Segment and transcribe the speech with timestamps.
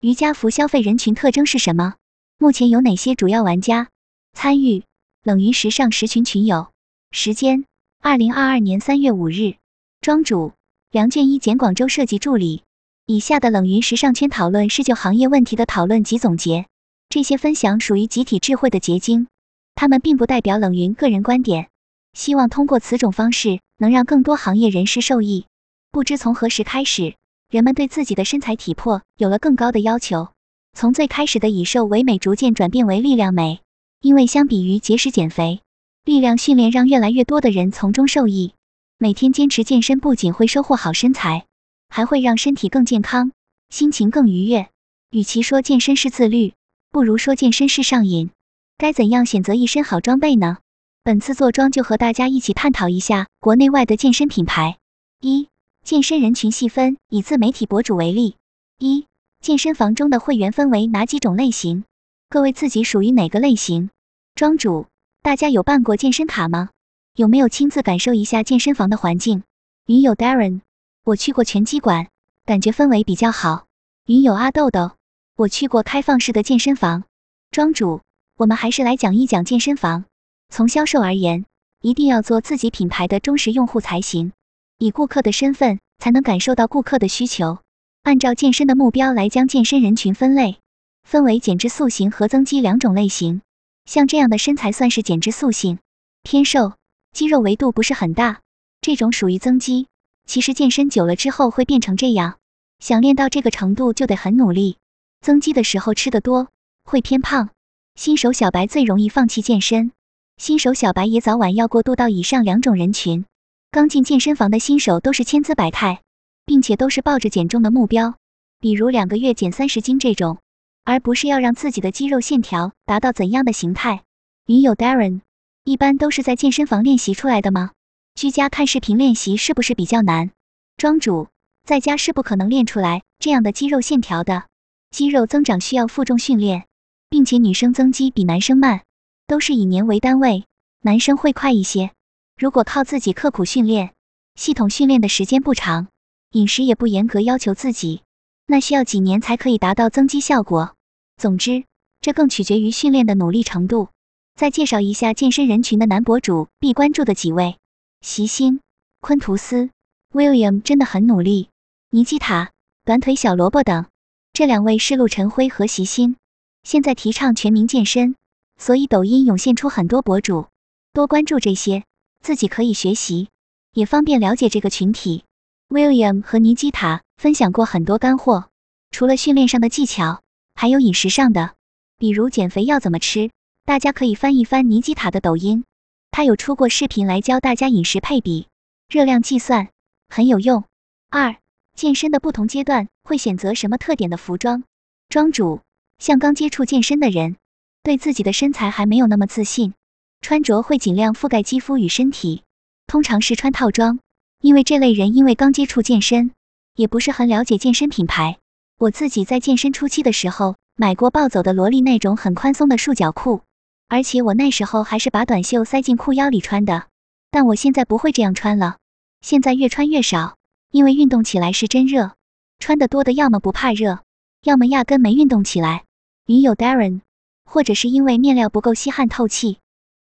[0.00, 1.96] 瑜伽服消费人群特征是什么？
[2.38, 3.88] 目前有哪些主要玩家
[4.32, 4.84] 参与？
[5.24, 6.70] 冷云时尚十群群友，
[7.10, 7.64] 时间：
[8.00, 9.56] 二零二二年三月五日。
[10.00, 10.52] 庄主：
[10.92, 12.62] 梁卷一简广州设计助理。
[13.06, 16.66] 以下的冷云时尚圈讨论是就行业问题的讨论及总结，
[17.08, 19.26] 这些分享属于集体智慧的结晶，
[19.74, 21.70] 他们并不代表冷云个人观点。
[22.12, 25.46] 希望通过此种方式，能让更多行业人士受益。
[25.90, 27.16] 不知从何时开始，
[27.50, 30.28] 人们对自己的身材体魄有了更高的要求。
[30.74, 33.60] 从最开始的以瘦为美，逐渐转变为力量美。
[34.02, 35.62] 因为相比于节食减肥，
[36.04, 38.52] 力量训练让越来越多的人从中受益。
[38.98, 41.46] 每天坚持健身，不仅会收获好身材，
[41.88, 43.32] 还会让身体更健康，
[43.70, 44.68] 心情更愉悦。
[45.10, 46.52] 与其说健身是自律，
[46.90, 48.30] 不如说健身是上瘾。
[48.76, 50.58] 该怎样选择一身好装备呢？
[51.02, 54.76] 本次坐庄就和大家一起探讨一下国内外的健身品牌。
[55.20, 55.48] 一、
[55.88, 58.36] 健身人群细分，以自媒体博主为例。
[58.78, 59.06] 一、
[59.40, 61.84] 健身房中的会员分为哪几种类型？
[62.28, 63.88] 各位自己属于哪个类型？
[64.34, 64.84] 庄主，
[65.22, 66.68] 大家有办过健身卡吗？
[67.14, 69.44] 有没有亲自感受一下健身房的环境？
[69.86, 70.60] 云友 Darren，
[71.04, 72.08] 我去过拳击馆，
[72.44, 73.64] 感觉氛围比较好。
[74.04, 74.90] 云友阿豆豆，
[75.36, 77.04] 我去过开放式的健身房。
[77.50, 78.02] 庄主，
[78.36, 80.04] 我们还是来讲一讲健身房。
[80.50, 81.46] 从销售而言，
[81.80, 84.32] 一定要做自己品牌的忠实用户才行，
[84.78, 87.58] 以顾客的身份才能感受到顾客的需求，
[88.04, 90.58] 按照健身的目标来将健身人群分类。
[91.02, 93.40] 分为减脂塑形和增肌两种类型，
[93.86, 95.78] 像这样的身材算是减脂塑形，
[96.22, 96.74] 偏瘦，
[97.12, 98.40] 肌肉维度不是很大，
[98.80, 99.88] 这种属于增肌。
[100.26, 102.36] 其实健身久了之后会变成这样，
[102.78, 104.76] 想练到这个程度就得很努力。
[105.20, 106.48] 增肌的时候吃的多，
[106.84, 107.48] 会偏胖。
[107.96, 109.90] 新手小白最容易放弃健身，
[110.36, 113.24] 新手小白也早晚要过渡到以上两种人群。
[113.70, 116.00] 刚进健身房的新手都是千姿百态，
[116.46, 118.14] 并且都是抱着减重的目标，
[118.60, 120.38] 比如两个月减三十斤这种。
[120.84, 124.04] 而不是要让自己的肌肉线条达到怎样的形态？
[124.46, 125.20] 云友 Darren，
[125.64, 127.72] 一般都是在健身房练习出来的吗？
[128.14, 130.30] 居家看视频练习是不是比较难？
[130.78, 131.28] 庄主，
[131.62, 134.44] 在家是不可能练出来这样的肌肉线条的。
[134.90, 136.64] 肌肉增长需要负重训练，
[137.10, 138.80] 并且女生增肌比男生慢，
[139.26, 140.46] 都是以年为单位，
[140.80, 141.90] 男生会快一些。
[142.38, 143.92] 如果靠自己刻苦训练，
[144.36, 145.88] 系统训练的时间不长，
[146.30, 148.02] 饮食也不严格要求自己，
[148.46, 150.76] 那需要几年才可以达到增肌效果。
[151.16, 151.64] 总之，
[152.00, 153.88] 这更取决于训练的努力程度。
[154.36, 157.56] 再介绍一下健身人群的男博主必关注的几位：
[158.02, 158.60] 席星、
[159.00, 159.70] 昆图斯、
[160.12, 161.48] William 真的很努力，
[161.90, 162.52] 尼基塔、
[162.84, 163.86] 短腿小萝卜等。
[164.32, 166.14] 这两位是陆晨辉和席星，
[166.62, 168.14] 现在提倡全民健身，
[168.56, 170.46] 所以抖音涌现出很多博主，
[170.92, 171.82] 多关注这些，
[172.20, 173.28] 自己可以学习，
[173.72, 175.24] 也方便了解这个群体。
[175.68, 178.48] William 和尼基塔分享过很多干货，
[178.90, 180.22] 除了训练上的技巧。
[180.54, 181.54] 还有饮食上的，
[181.98, 183.30] 比如减肥要怎么吃，
[183.64, 185.62] 大家可以翻一翻尼基塔的抖音，
[186.10, 188.48] 他有出过视频来教大家饮食配比、
[188.88, 189.68] 热量计算，
[190.08, 190.64] 很有用。
[191.10, 191.36] 二、
[191.76, 194.64] 健身的不同阶段会选择什么特点的服装？
[195.08, 195.60] 庄主，
[195.98, 197.36] 像刚接触健身的人，
[197.84, 199.74] 对自己的身材还没有那么自信，
[200.20, 202.42] 穿着会尽量覆盖肌肤与身体，
[202.86, 203.98] 通常是穿套装，
[204.40, 206.32] 因为这类人因为刚接触健身，
[206.74, 208.38] 也不是很了解健身品牌。
[208.78, 213.42] 我自己在健身初期的时候买过暴走的萝莉那种很宽松的束脚裤，
[213.88, 216.84] 而且我那时候还是把短袖塞进裤腰里穿的。
[217.30, 218.78] 但我现在不会这样穿了，
[219.20, 220.36] 现在越穿越少，
[220.70, 222.12] 因为运动起来是真热，
[222.58, 224.00] 穿的多的要么不怕热，
[224.42, 225.84] 要么压根没运动起来。
[226.26, 227.00] 云友 Darren，
[227.44, 229.58] 或者是因为面料不够吸汗透气，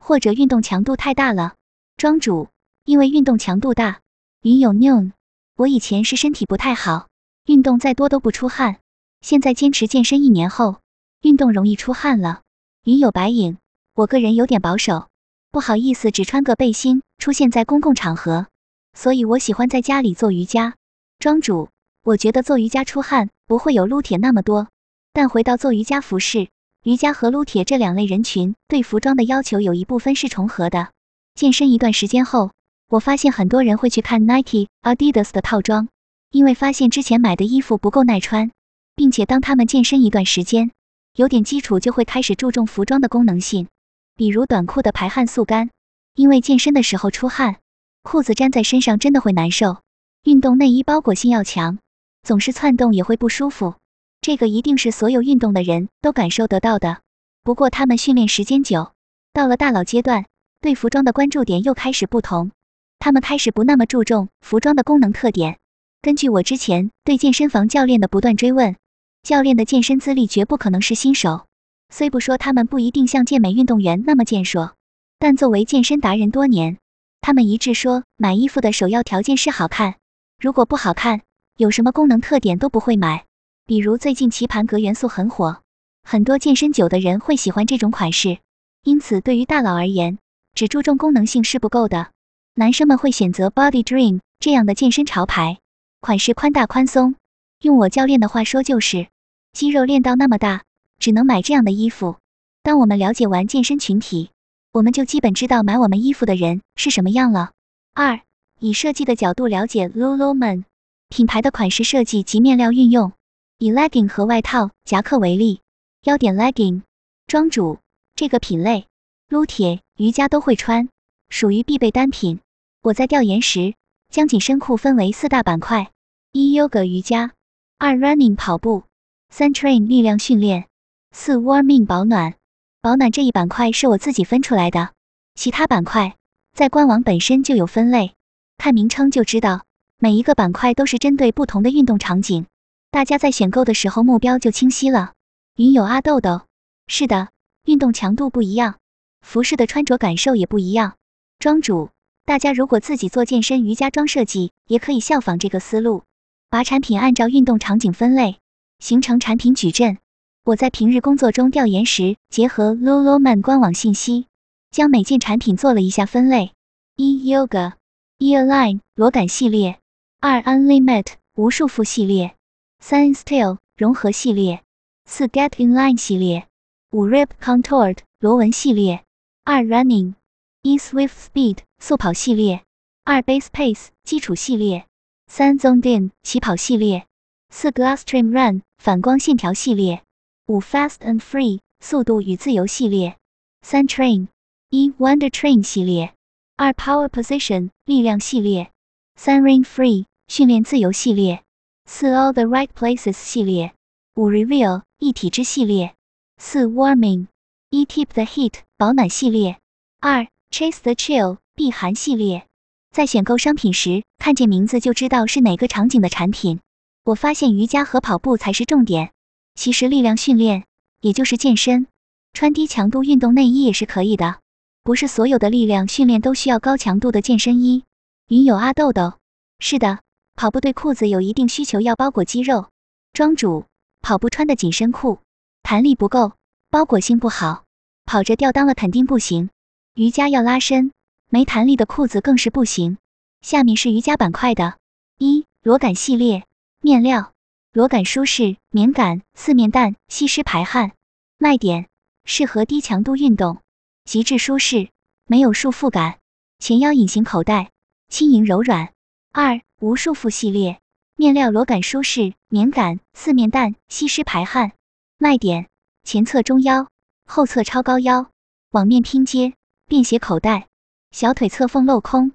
[0.04, 1.54] 或者运动强度太大了。
[1.97, 2.48] 庄主，
[2.84, 4.00] 因为运动强度大。
[4.42, 5.12] 云友 Noon，
[5.56, 7.09] 我以前是身体不太好。
[7.47, 8.81] 运动再多都不出汗，
[9.22, 10.76] 现在坚持健身一年后，
[11.22, 12.43] 运动容易出汗了。
[12.84, 13.56] 云有白影，
[13.94, 15.09] 我个人有点保守，
[15.50, 18.48] 不好意思只穿个背心出现在公共场合，
[18.93, 20.75] 所以我喜欢在家里做瑜伽。
[21.19, 21.70] 庄主，
[22.03, 24.69] 我觉得做瑜伽出汗不会有撸铁那么多，
[25.14, 26.49] 但回到做瑜伽服饰，
[26.84, 30.90] 瑜伽和撸铁这两类人群对服装的要求有一部分是重合的。
[31.34, 32.50] 健身一段时间后，
[32.90, 35.88] 我发现很多人会去看 Nike、Adidas 的套装。
[36.31, 38.50] 因为发现之前买的衣服不够耐穿，
[38.94, 40.72] 并且当他们健身一段时间，
[41.14, 43.69] 有点基础就会开始注重服装的功能性，
[44.14, 45.70] 比如短裤的排汗速干。
[46.14, 47.56] 因为健身的时候出汗，
[48.02, 49.78] 裤子粘在身上真的会难受。
[50.25, 51.78] 运动内衣包裹性要强，
[52.22, 53.76] 总是窜动也会不舒服。
[54.25, 57.03] 这个一定是所有运动的人都感受得到的。
[57.43, 58.93] 不过他们训练时间久，
[59.35, 60.25] 到了大佬阶段，
[60.62, 62.50] 对服装的关注点又开始不同，
[62.99, 65.59] 他们开始不那么注重服装的功能特点。
[66.00, 68.76] 根据我之前对健身房教练的不断追问，
[69.23, 71.44] 教练的健身资历绝不可能是新手。
[71.91, 74.73] 虽不说他们不一定像健美运动员那么健硕，
[75.19, 76.79] 但作为健身达人多年，
[77.20, 79.97] 他们一致说，买衣服的首要条件是好看。
[80.41, 81.20] 如果不好看，
[81.59, 83.27] 有什么功能特点都不会买。
[83.66, 85.62] 比如最近棋盘格元素很火，
[86.02, 88.37] 很多健身久的人会喜欢这种款式。
[88.82, 90.19] 因此，对于大佬而言，
[90.55, 92.11] 只注重功能性是不够的。
[92.56, 95.61] 男生们会选择 Body Dream 这样的健身潮牌，
[96.00, 97.14] 款式宽大宽松。
[97.62, 99.08] 用我教练的话说，就是
[99.55, 100.64] 肌肉练到那么大，
[100.99, 102.17] 只能买这样的衣服。
[102.62, 104.28] 当我们了解完健身群体，
[104.72, 107.52] 我们就基本知道买我们衣服的人是什么样了。
[107.94, 108.20] 二，
[108.60, 110.64] 以设计的角度了解 Lululemon
[111.08, 113.12] 品牌的款式设计及面料运用。
[113.59, 115.61] 以 legging 和外套、夹克为例，
[116.03, 116.83] 腰点 legging，
[117.27, 117.79] 庄主
[118.17, 118.87] 这个品类，
[119.29, 120.89] 撸铁、瑜伽都会穿，
[121.29, 122.41] 属于必备单品。
[122.83, 123.75] 我在调研时，
[124.11, 125.93] 将紧身裤分为四大板块：
[126.33, 127.31] 一 yoga 瑜伽，
[127.79, 128.83] 二 running 跑步，
[129.29, 130.67] 三 train 力量训练，
[131.12, 132.35] 四 warming 保暖。
[132.83, 134.91] 保暖这一板块是我自己分出来的，
[135.37, 136.17] 其他板块
[136.53, 138.15] 在官网本身就有分类，
[138.59, 139.65] 看名称就知道，
[139.99, 142.47] 每一个板块都是针对不同的运动场景。
[142.94, 145.14] 大家在选购的时候目标就清晰了。
[145.56, 146.43] 云友阿豆豆，
[146.87, 147.31] 是的，
[147.64, 148.76] 运动强度不一样，
[149.20, 150.94] 服饰的穿着感受也不一样。
[151.41, 151.91] 庄主，
[152.25, 156.05] 大家如果自己做健身瑜伽装设计，也可以效仿这个思路，
[156.50, 158.37] 把产品按照运动场景分类，
[158.79, 159.99] 形成产品矩阵。
[160.44, 164.29] 我在平日工作中调研时，结合 Lululemon 官网信息，
[164.70, 166.52] 将每件产品做了一下分类：
[166.94, 167.73] 一 Yoga，
[168.19, 169.81] 一 Align 裸感系列，
[170.20, 172.37] 二 Unlimit 无束缚系列。
[172.86, 174.62] 三 Style 融合系列，
[175.06, 176.46] 四 Get In Line 系列，
[176.90, 179.02] 五 Rip Contoured 螺纹系列，
[179.42, 180.16] 二 Running，
[180.60, 182.62] 一 Swift Speed 速跑系列，
[183.04, 184.84] 二 Base Pace 基础系列，
[185.28, 187.06] 三 Zone In 起跑系列，
[187.48, 190.02] 四 Glass Trim Run 反光线条系列，
[190.46, 193.16] 五 Fast and Free 速度与自由系列，
[193.62, 194.28] 三 Train，
[194.69, 196.12] 一 Wonder Train 系列，
[196.56, 198.70] 二 Power Position 力量系列，
[199.14, 201.40] 三 Rain Free 训练自由系列。
[201.86, 203.75] 四 All the Right Places 系列，
[204.14, 205.94] 五 Reveal 一体之系列，
[206.38, 207.26] 四 Warming
[207.70, 209.58] 一 Keep the Heat 保暖系列，
[210.00, 212.46] 二 Chase the Chill 避寒系列。
[212.90, 216.60] 在选购商品时，看见名字就知道是哪个场景的产品。
[217.04, 219.12] 我发现瑜伽和跑步才是重点，
[219.54, 220.64] 其实力量训练
[221.00, 221.86] 也就是健身，
[222.32, 224.40] 穿低强度运动内衣也是可以的。
[224.82, 227.84] 不是所有的力量训练都需要高强度的健身衣。
[228.28, 229.14] 云友阿豆豆，
[229.58, 230.00] 是的。
[230.34, 232.69] 跑步对裤子有一定需求，要包裹肌肉。
[233.12, 233.66] 庄主，
[234.00, 235.20] 跑步穿的紧身裤
[235.62, 236.32] 弹力不够，
[236.70, 237.64] 包裹性不好，
[238.04, 239.50] 跑着掉裆了肯定不行。
[239.94, 240.92] 瑜伽要拉伸，
[241.31, 242.98] 没弹力的裤子更是不行。
[243.42, 244.76] 下面是瑜伽板块的：
[245.19, 246.44] 一裸感系列，
[246.81, 247.32] 面料
[247.72, 250.92] 裸感舒适、棉感、四面弹、吸湿排汗。
[251.38, 251.86] 卖点：
[252.25, 253.60] 适合低强度运动，
[254.04, 254.88] 极致舒适，
[255.26, 256.19] 没有束缚感。
[256.58, 257.70] 前腰隐形口袋，
[258.08, 258.92] 轻盈柔软。
[259.32, 260.81] 二无束缚系列。
[261.14, 264.72] 面料裸感舒适棉感四面弹吸湿排汗。
[265.19, 265.69] 卖点
[266.04, 266.88] 前侧中腰
[267.26, 268.31] 后侧超高腰。
[268.70, 269.52] 网面拼接
[269.84, 270.69] 便携口袋。
[271.10, 272.32] 小腿侧缝镂空。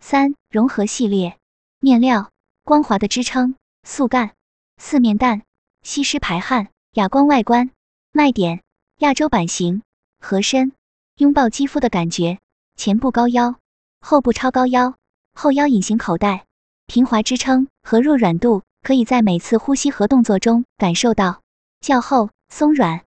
[0.00, 1.38] 三融合系列。
[1.80, 2.30] 面料
[2.62, 3.54] 光滑的支撑
[3.84, 4.34] 速干。
[4.76, 5.44] 四面弹
[5.82, 7.70] 吸湿排汗哑光外观。
[8.12, 8.62] 卖点
[8.98, 9.82] 亚洲版型
[10.20, 10.72] 合身
[11.16, 12.38] 拥抱肌肤的感觉
[12.76, 13.56] 前部高腰
[14.00, 14.94] 后部超高腰。
[15.34, 16.44] 后腰隐形口袋，
[16.86, 21.40] 平滑支撑和弱软度，可以在每次呼吸和动作中感受到
[21.80, 23.04] 较厚松软。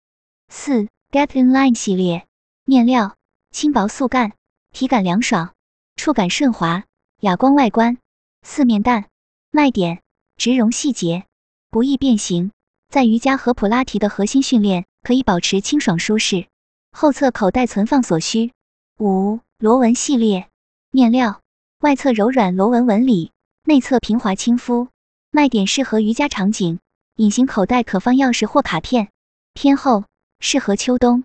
[0.47, 2.25] 四 Get In Line 系列
[2.65, 3.15] 面料
[3.51, 4.33] 轻薄速干，
[4.71, 5.53] 体感凉爽，
[5.95, 6.83] 触感顺滑，
[7.19, 7.97] 哑光外观。
[8.41, 9.05] 四面弹
[9.51, 10.01] 卖点
[10.37, 11.25] 植绒细节，
[11.69, 12.51] 不易变形，
[12.89, 16.47] 在瑜伽和普拉提的核心训练可以保持清爽舒适。
[16.91, 18.53] 后侧口袋存放所需。
[18.99, 20.47] 五螺纹系列
[20.91, 21.41] 面料。
[21.79, 23.32] 外侧柔软螺纹纹理，
[23.65, 24.89] 内侧平滑亲肤，
[25.31, 26.79] 卖点适合瑜伽场景。
[27.15, 29.07] 隐形口袋可放钥匙或卡片，
[29.53, 30.03] 偏厚，
[30.41, 31.23] 适合秋冬。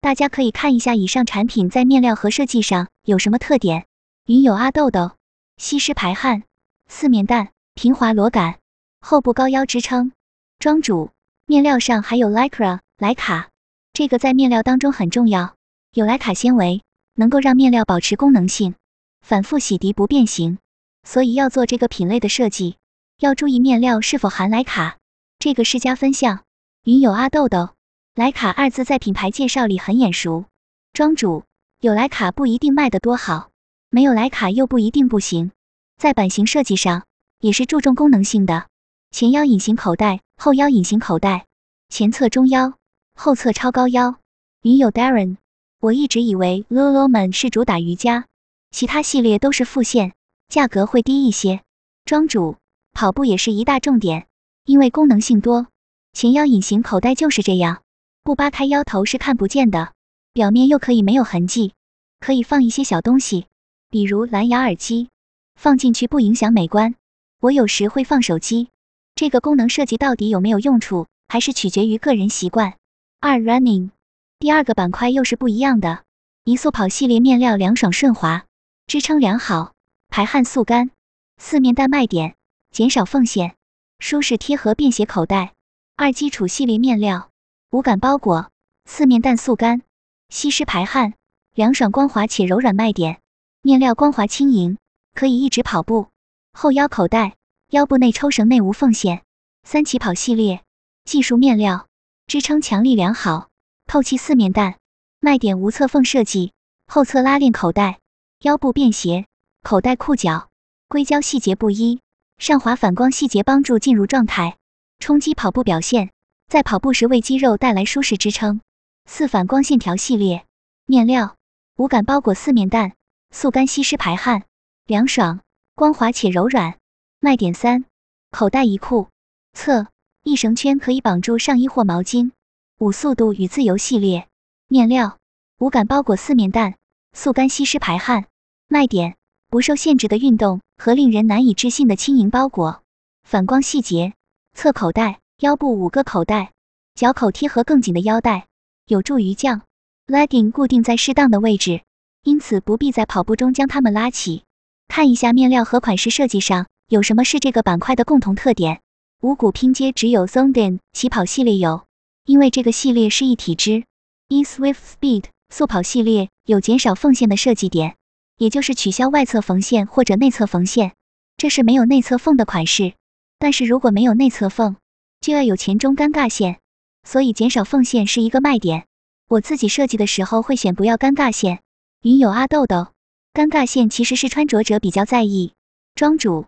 [0.00, 3.86] 大家可以看一下以上产品在面料和设计上有什么特点。
[4.26, 5.12] 云有阿豆豆，
[5.58, 6.42] 吸湿排汗，
[6.88, 8.58] 四面弹，平滑裸感，
[9.00, 10.10] 后部高腰支撑。
[10.58, 11.10] 庄主，
[11.46, 13.50] 面料上还有 Lycra 莱卡，
[13.92, 15.54] 这个在面料当中很重要，
[15.92, 16.82] 有莱卡纤维，
[17.14, 18.74] 能够让面料保持功能性。
[19.20, 20.58] 反复洗涤不变形，
[21.06, 22.76] 所以要做这个品类的设计，
[23.20, 24.98] 要注意面料是否含莱卡，
[25.38, 26.42] 这个是加分项。
[26.82, 27.70] 云友阿豆豆，
[28.16, 30.46] 莱卡二字在品牌介绍里很眼熟。
[30.92, 31.44] 庄主，
[31.80, 33.50] 有莱卡不一定卖得多好，
[33.88, 35.52] 没有莱卡又不一定不行。
[35.96, 37.04] 在版型设计上
[37.38, 38.66] 也是注重功能性的，
[39.12, 41.46] 前腰隐形口袋后腰隐形口袋，
[41.88, 42.74] 前侧中腰，
[43.14, 44.16] 后侧超高腰。
[44.62, 45.36] 云友 Darren，
[45.78, 48.24] 我一直以为 Lululemon 是主打瑜伽，
[48.72, 50.12] 其他系列都是副线，
[50.48, 51.62] 价格会低一些。
[52.04, 52.56] 庄主，
[52.92, 54.26] 跑步也是一大重点，
[54.64, 55.66] 因为功能性多。
[56.12, 57.82] 前腰隐形口袋就是这样，
[58.22, 59.92] 不扒开腰头是看不见的，
[60.32, 61.74] 表面又可以没有痕迹，
[62.20, 63.46] 可以放一些小东西，
[63.90, 65.08] 比如蓝牙耳机，
[65.54, 66.94] 放进去不影响美观。
[67.40, 68.68] 我有时会放手机。
[69.14, 72.74] 这个功能设计到底有没有用处，还是取决于个人习惯。
[73.20, 73.90] 二 Running，
[74.38, 76.02] 第二个板块又是不一样的。
[76.44, 78.44] 一速跑系列面料凉爽顺滑，
[78.86, 79.72] 支撑良好，
[80.16, 80.92] 排汗速干。
[81.36, 82.36] 四面带卖点，
[82.70, 83.54] 减少缝线，
[83.98, 85.52] 舒适贴合便携口袋。
[85.94, 87.28] 二基础系列面料，
[87.70, 88.50] 无感包裹，
[88.86, 89.82] 四面弹速干，
[90.30, 91.12] 吸湿排汗，
[91.52, 92.74] 凉爽光滑且柔软。
[92.74, 93.20] 卖点：
[93.60, 94.78] 面料光滑轻盈，
[95.12, 96.08] 可以一直跑步。
[96.54, 97.36] 后腰口袋，
[97.68, 99.22] 腰部内抽绳内无缝线。
[99.64, 100.64] 三起跑系列，
[101.04, 101.88] 技术面料，
[102.26, 103.50] 支撑强力良好，
[103.86, 104.78] 透气四面弹。
[105.20, 106.54] 卖点：无侧缝设计，
[106.86, 107.98] 后侧拉链口袋，
[108.40, 109.26] 腰部便携，
[109.68, 110.48] 口袋裤脚，
[110.86, 112.00] 硅胶细节不一，
[112.38, 114.56] 上滑反光细节帮助进入状态。
[115.00, 116.12] 冲击跑步表现，
[116.46, 118.60] 在跑步时为肌肉带来舒适支撑。
[119.06, 120.46] 四反光线条系列
[120.86, 121.34] 面料，
[121.74, 122.92] 无感包裹四面弹，
[123.32, 124.44] 速干吸湿排汗，
[124.86, 125.40] 凉爽
[125.74, 126.78] 光滑且柔软。
[127.18, 127.86] 卖点三，
[128.30, 129.08] 口袋一裤，
[129.52, 129.88] 侧
[130.22, 132.30] 一绳圈可以绑住上衣或毛巾。
[132.78, 134.28] 五速度与自由系列
[134.68, 135.18] 面料，
[135.58, 136.76] 无感包裹四面弹，
[137.14, 138.26] 速干吸湿排汗。
[138.68, 139.16] 卖点
[139.48, 142.82] 不受限制的运动和令人难以置信的轻盈包裹。
[143.22, 144.14] 反光细节。
[144.54, 146.52] 侧口袋，腰部五个口袋，
[146.94, 148.46] 脚口贴合更紧的腰带，
[148.86, 149.62] 有助于将
[150.06, 151.82] legging 固定在适当的位置，
[152.22, 154.44] 因此不必在跑步中将它们拉起。
[154.88, 158.80] 看一下面料和款式设计上有什么是这个板块的共同特点。
[159.20, 161.84] 五股拼接只有 Zoned In 起跑系列有，
[162.24, 163.84] 因为这个系列是一体织。
[164.28, 167.96] E Swift Speed 速跑系列有减少缝线的设计点，
[168.38, 170.92] 也就是取消外侧缝线或者内侧缝线，
[171.36, 172.94] 这是没有内侧缝的款式。
[173.38, 174.76] 但是如果没有内侧缝，
[175.20, 176.58] 就要有前中尴尬线，
[177.04, 178.86] 所以减少缝线是一个卖点。
[179.28, 181.60] 我自己设计的时候会选不要尴尬线。
[182.02, 182.88] 云友阿豆豆，
[183.34, 185.52] 尴尬线其实是穿着者比较在意。
[185.94, 186.46] 庄主，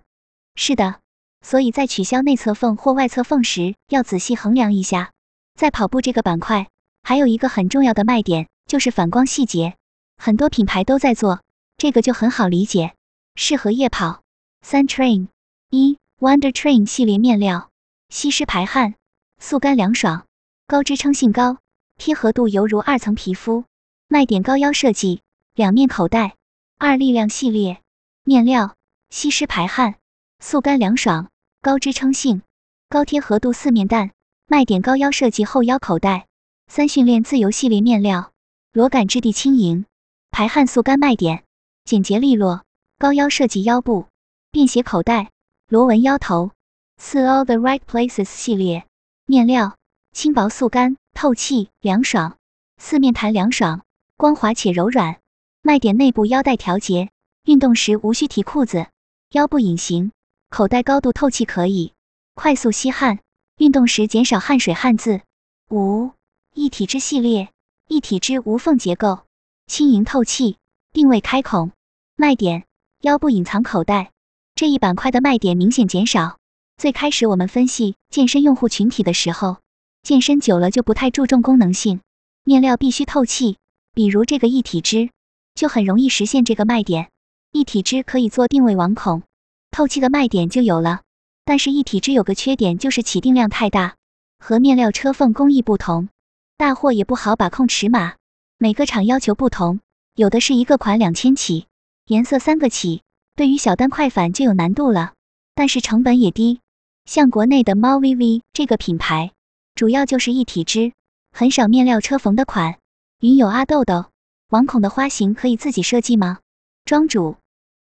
[0.55, 1.01] 是的，
[1.41, 5.11] 所以在取消内侧缝或外侧缝时要仔细衡量一下。
[5.55, 6.69] 在跑步这个板块，
[7.03, 9.75] 还有一个很重要的卖点就是反光细节，
[10.17, 11.41] 很多品牌都在做，
[11.79, 12.95] 这个就很好理解，
[13.35, 14.21] 适合夜跑。
[14.61, 15.29] 三 Train
[15.71, 15.97] 一。
[16.21, 17.71] Wonder Train 系列面料，
[18.09, 18.97] 吸湿排汗，
[19.39, 20.27] 速干凉爽，
[20.67, 21.59] 高支撑性高，
[21.97, 23.67] 贴合度犹如二层皮肤。
[24.09, 25.23] 卖点高腰设计，
[25.55, 26.35] 两面口袋。
[26.77, 27.81] 二力量系列
[28.25, 28.75] 面料，
[29.11, 29.95] 吸湿排汗，
[30.41, 31.29] 速干凉爽，
[31.63, 32.43] 高支撑性，
[32.89, 34.11] 高贴合度四面弹。
[34.49, 36.27] 卖点高腰设计后腰口袋。
[36.67, 38.33] 三训练自由系列面料，
[38.73, 39.87] 裸感质地轻盈，
[40.33, 40.99] 排汗速干。
[40.99, 41.45] 卖点
[41.89, 42.65] 简洁利落，
[42.99, 44.09] 高腰设计腰部，
[44.51, 45.31] 便携口袋。
[45.69, 46.51] 螺纹腰头，
[46.99, 48.85] 四 All the Right Places 系列
[49.25, 49.75] 面料，
[50.13, 52.37] 轻薄速干，透气凉爽，
[52.77, 53.87] 四面弹凉爽，
[54.19, 55.19] 光滑且柔软。
[55.63, 57.09] 卖点内部腰带调节，
[57.45, 58.89] 运动时无需提裤子，
[59.31, 60.13] 腰部隐形，
[60.51, 61.95] 口袋高度透气可以
[62.35, 63.21] 快速吸汗，
[63.57, 65.23] 运动时减少汗水汗渍。
[65.71, 66.11] 五
[66.53, 67.49] 一体织系列，
[67.87, 69.21] 一体织无缝结构，
[69.67, 70.59] 轻盈透气，
[70.93, 71.73] 定位开孔。
[72.21, 72.65] 卖点
[73.03, 74.11] 腰部隐藏口袋。
[74.57, 76.37] 这一板块的卖点明显减少。
[76.77, 79.59] 最开始我们分析健身用户群体的时候，
[80.03, 82.01] 健身久了就不太注重功能性，
[82.43, 83.57] 面料必须透气。
[83.95, 85.11] 比如这个一体织，
[85.55, 87.11] 就很容易实现这个卖点。
[87.53, 89.23] 一体织可以做定位网孔，
[89.71, 91.03] 透气的卖点就有了。
[91.45, 93.95] 但是一体织有个缺点，就是起订量太大，
[94.41, 96.09] 和面料车缝工艺不同，
[96.57, 98.17] 大货也不好把控尺码。
[98.59, 99.79] 每个厂要求不同，
[100.17, 101.68] 有的是一个款两千起，
[102.09, 103.03] 颜色三个起。
[103.37, 105.13] 对于小单快返就有难度了，
[105.55, 106.61] 但是成本也低。
[107.05, 109.33] 像国内的猫 VV 这个品牌，
[109.75, 110.93] 主要就是一体织，
[111.33, 112.79] 很少面料车缝的款。
[113.21, 114.07] 云友阿豆豆，
[114.49, 116.39] 网孔的花型可以自己设计吗？
[116.87, 117.37] 庄主，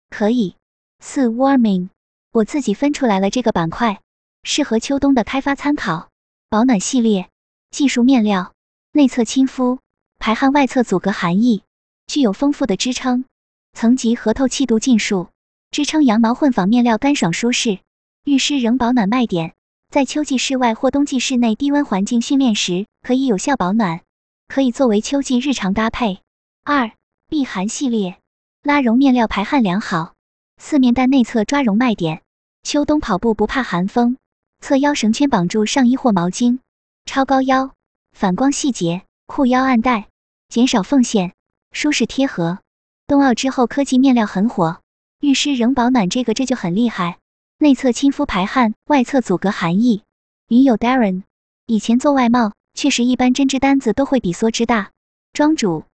[0.08, 0.56] 可以。
[1.00, 1.90] 四 Warming，
[2.32, 4.00] 我自己分出来了这个板块，
[4.42, 6.08] 适合秋冬的开发参考。
[6.48, 7.28] 保暖系列，
[7.70, 8.54] 技术面料，
[8.92, 9.80] 内侧亲肤，
[10.18, 11.62] 排汗外侧阻隔寒意，
[12.06, 13.26] 具有丰富的支撑，
[13.74, 15.28] 层级和透气度尽数。
[15.70, 17.80] 支撑羊毛混纺面料干爽舒适，
[18.24, 19.08] 浴湿仍保暖。
[19.08, 19.54] 卖点
[19.90, 24.00] 在秋季室外或冬季室内低温环境训练时可以有效保暖，
[24.46, 26.20] 可以作为秋季日常搭配。
[26.62, 26.92] 二
[27.28, 28.18] 避寒系列
[28.62, 30.14] 拉绒面料排汗良好，
[30.58, 31.76] 四面带内侧抓绒。
[31.76, 32.22] 卖点
[32.62, 34.16] 秋冬跑步不怕寒风，
[34.60, 36.60] 侧腰绳圈绑住上衣或毛巾，
[37.04, 37.72] 超高腰，
[38.12, 40.06] 反光细节，裤腰暗带，
[40.48, 41.32] 减少缝线，
[41.72, 42.60] 舒适贴合。
[43.06, 44.80] 冬奥之后科技面料很火，
[45.20, 47.18] 浴湿仍保暖，这个这就很厉害。
[47.58, 50.02] 内侧亲肤排汗，外侧阻隔寒意。
[50.48, 51.22] 云友 Darren，
[51.66, 54.90] 以前做外贸，确实一般针织单子都会比梭织大。
[55.34, 55.84] 庄主，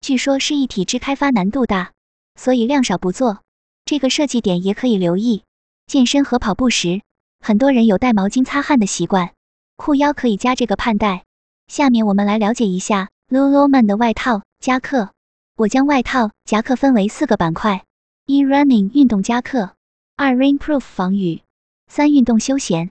[0.00, 1.92] 据说是一体织开发难度大，
[2.34, 3.42] 所以量少不做。
[3.84, 5.42] 这个设计点也可以留意。
[5.86, 7.02] 健身和跑步时，
[7.40, 9.32] 很多人有带毛巾擦汗的习惯，
[9.76, 11.24] 裤腰可以加这个盼带。
[11.68, 15.10] 下面我们来了解一下 Lululemon 的外套、夹克。
[15.56, 17.84] 我将外套、夹克分为四个板块：
[18.26, 19.74] 一、Running 运动夹克；
[20.16, 21.42] 二、Rainproof 防雨；
[21.86, 22.88] 三、运动休闲；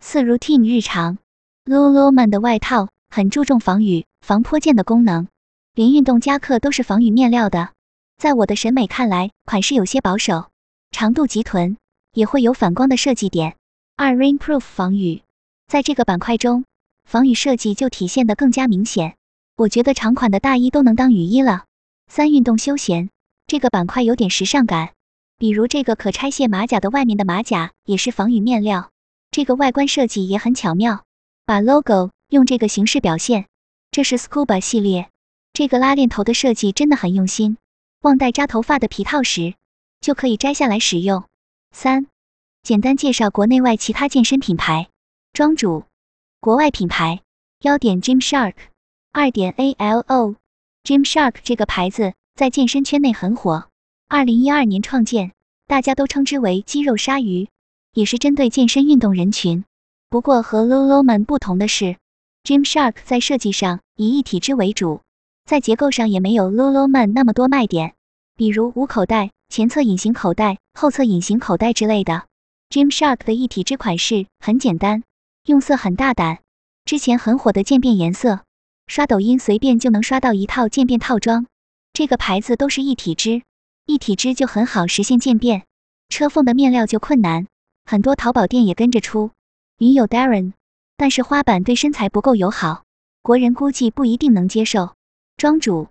[0.00, 1.18] 四、Routine 日常。
[1.66, 5.28] Lululemon 的外套很注重防雨、防泼溅的功能，
[5.74, 7.72] 连运动夹克都是防雨面料的。
[8.16, 10.48] 在我的审美看来，款式有些保守，
[10.92, 11.76] 长度及臀
[12.14, 13.56] 也会有反光的设计点。
[13.94, 15.20] 二、Rainproof 防雨，
[15.68, 16.64] 在这个板块中，
[17.04, 19.16] 防雨设计就体现得更加明显。
[19.54, 21.65] 我觉得长款的大衣都能当雨衣了。
[22.06, 23.10] 三运动休闲
[23.46, 24.94] 这个板块有点时尚感，
[25.38, 28.90] 比如这个可拆卸马甲的外面的马甲也是防雨面料，
[29.30, 31.04] 这个外观设计也很巧妙，
[31.44, 33.46] 把 logo 用这个形式表现。
[33.90, 35.10] 这是 Scuba 系列，
[35.52, 37.56] 这个拉链头的设计真的很用心，
[38.02, 39.54] 忘带扎头发的皮套时
[40.00, 41.24] 就可以摘下来使用。
[41.70, 42.06] 三，
[42.62, 44.88] 简单介绍国内外其他健身品牌。
[45.32, 45.84] 庄主，
[46.40, 47.22] 国外品牌，
[47.60, 48.54] 幺点 Gymshark，
[49.12, 50.36] 二点 A L O
[50.86, 51.02] ALO。
[51.02, 53.68] Gymshark 这个牌子在健身圈内很火，
[54.08, 55.32] 二零一二年创建，
[55.66, 57.48] 大家都称之为肌肉鲨鱼，
[57.92, 59.64] 也是针对健身运动人群。
[60.08, 61.96] 不过和 Lululemon 不同的是
[62.44, 65.00] ，Gymshark 在设计上以一体织为主，
[65.44, 67.94] 在结构上也没有 Lululemon 那么多卖点，
[68.36, 72.26] 比如无口袋、前侧隐形口袋、后侧隐形口袋之类的。
[72.70, 75.02] Gymshark 的一体织款式很简单，
[75.46, 76.38] 用色很大胆，
[76.84, 78.45] 之前很火的渐变颜色。
[78.86, 81.46] 刷抖音随便就能刷到一套渐变套装，
[81.92, 83.42] 这个牌子都是一体织，
[83.84, 85.64] 一体织就很好实现渐变，
[86.08, 87.46] 车缝的面料就困难，
[87.84, 89.30] 很多淘宝店也跟着出。
[89.78, 90.52] 女友 Darren，
[90.96, 92.84] 但是花板对身材不够友好，
[93.22, 94.94] 国人估计不一定能接受。
[95.36, 95.88] 庄主，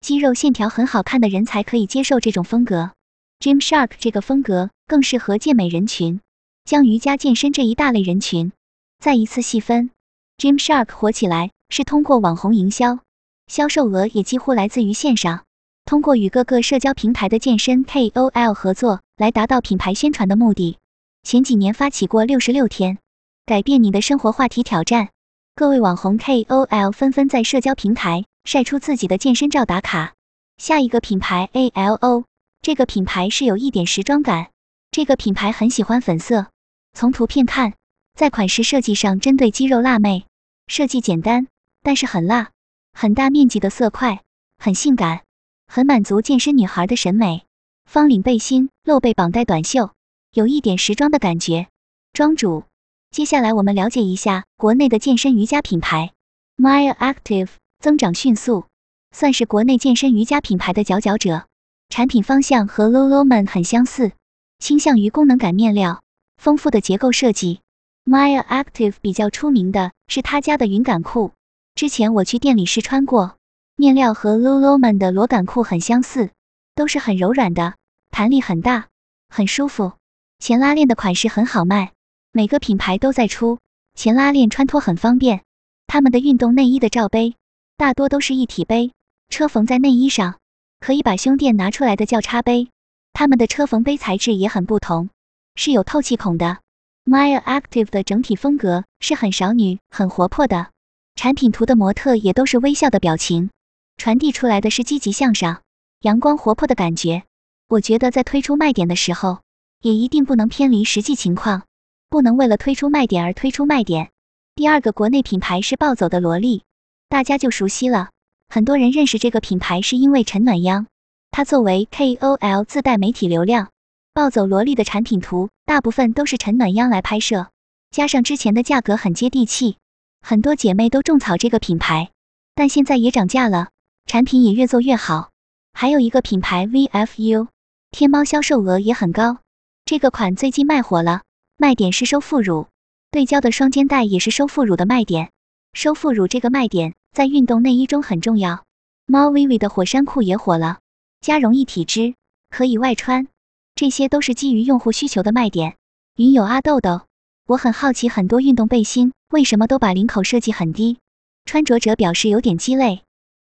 [0.00, 2.90] 肌肉线条很好看的人才可以接受这种风格
[3.38, 6.20] ，Gymshark 这个风格更适合健美人群，
[6.64, 8.52] 将瑜伽健身这一大类人群。
[8.98, 9.90] 再一次细分
[10.36, 11.50] ，Gymshark 火起来。
[11.74, 12.98] 是通过网红营销，
[13.46, 15.44] 销售额也几乎来自于线上。
[15.86, 20.76] 通过与各个社交平台的健身 KOL 合作，来达到品牌宣传的目的。
[21.22, 22.98] 前几年发起过六十六天
[23.46, 25.08] 改变你的生活话题挑战，
[25.54, 30.12] 各位网红 KOL 纷纷在社交平台晒出自己的健身照打卡。
[30.58, 32.24] 下一个品牌 ALO，
[32.60, 34.50] 这个品牌是有一点时装感，
[34.90, 36.48] 这个品牌很喜欢粉色。
[36.92, 37.72] 从图片看，
[38.14, 40.26] 在款式设计上针对肌肉辣妹，
[40.66, 41.46] 设计简单。
[41.82, 42.50] 但是很辣，
[42.92, 44.22] 很大面积的色块，
[44.58, 45.22] 很性感，
[45.66, 47.44] 很满足健身女孩的审美。
[47.84, 49.90] 方领背心，露背绑带短袖，
[50.32, 51.66] 有一点时装的感觉。
[52.12, 52.64] 庄主，
[53.10, 56.12] 接下来我们了解一下国内的健身瑜伽品牌
[56.56, 57.48] ，Mya Active
[57.80, 58.66] 增长迅速，
[59.10, 61.46] 算是国内健身瑜伽品牌的佼佼者。
[61.88, 64.12] 产品方向和 Lululemon 很相似，
[64.58, 66.02] 倾向于功能感面料，
[66.36, 67.60] 丰富的结构设计。
[68.04, 71.32] Mya Active 比较出名的是他家的云感裤。
[71.74, 73.36] 之前我去店里试穿过，
[73.76, 76.30] 面料和 Lululemon 的螺杆裤很相似，
[76.74, 77.74] 都是很柔软的，
[78.10, 78.88] 弹力很大，
[79.28, 79.92] 很舒服。
[80.38, 81.92] 前拉链的款式很好卖，
[82.32, 83.58] 每个品牌都在出
[83.94, 85.42] 前拉链，穿脱很方便。
[85.86, 87.36] 他们的运动内衣的罩杯
[87.76, 88.92] 大多都是一体杯，
[89.28, 90.38] 车缝在内衣上，
[90.80, 92.68] 可以把胸垫拿出来的叫插杯。
[93.12, 95.10] 他们的车缝杯材质也很不同，
[95.54, 96.58] 是有透气孔的。
[97.04, 100.71] Mya Active 的整体风格是很少女、很活泼的。
[101.14, 103.50] 产品图的模特也都是微笑的表情，
[103.96, 105.62] 传递出来的是积极向上、
[106.00, 107.22] 阳光活泼的感觉。
[107.68, 109.38] 我觉得在推出卖点的时候，
[109.80, 111.62] 也一定不能偏离实际情况，
[112.08, 114.10] 不能为了推出卖点而推出卖点。
[114.54, 116.64] 第二个国内品牌是暴走的萝莉，
[117.08, 118.10] 大家就熟悉了。
[118.48, 120.86] 很多人认识这个品牌是因为陈暖央，
[121.30, 123.70] 他作为 KOL 自带媒体流量。
[124.12, 127.48] 暴走萝莉的产品图大部分都是陈暖央来拍摄，
[127.90, 129.76] 加上之前的价格很接地气。
[130.24, 132.10] 很多姐妹都种草这个品牌，
[132.54, 133.70] 但现在也涨价了，
[134.06, 135.30] 产品也越做越好。
[135.72, 137.48] 还有一个品牌 VFU，
[137.90, 139.38] 天猫销售额也很高。
[139.84, 141.22] 这个款最近卖火了，
[141.56, 142.68] 卖点是收副乳，
[143.10, 145.32] 对焦的双肩带也是收副乳的卖点。
[145.72, 148.64] 收副乳这个卖点在运动内衣中很重要。
[149.06, 150.78] 猫 Vivi 的火山裤也火了，
[151.20, 152.14] 加绒一体织，
[152.48, 153.26] 可以外穿，
[153.74, 155.74] 这些都是基于用户需求的卖点。
[156.14, 157.02] 云友阿豆豆。
[157.46, 160.98] 我很好奇，很多运动背心为什么都把领口设计很低？
[161.44, 163.02] 穿着者表示有点鸡肋。